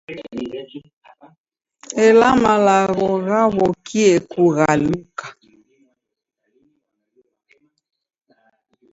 Ela 2.07 2.29
malagho 2.43 3.09
ghaw'okie 3.27 4.11
kughaluka. 4.31 5.25